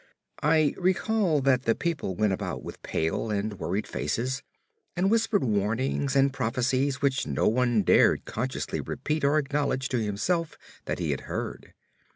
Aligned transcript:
I 0.41 0.73
recall 0.79 1.41
that 1.41 1.65
the 1.65 1.75
people 1.75 2.15
went 2.15 2.33
about 2.33 2.63
with 2.63 2.81
pale 2.81 3.29
and 3.29 3.59
worried 3.59 3.85
faces, 3.85 4.41
and 4.95 5.11
whispered 5.11 5.43
warnings 5.43 6.15
and 6.15 6.33
prophecies 6.33 7.03
which 7.03 7.27
no 7.27 7.47
one 7.47 7.83
dared 7.83 8.25
consciously 8.25 8.81
repeat 8.81 9.23
or 9.23 9.37
acknowledge 9.37 9.89
to 9.89 9.99
himself 10.03 10.57
that 10.85 10.97
he 10.97 11.11
had 11.11 11.21
heard. 11.29 11.75